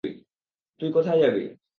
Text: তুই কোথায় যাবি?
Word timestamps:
তুই 0.79 0.89
কোথায় 0.91 1.19
যাবি? 1.19 1.43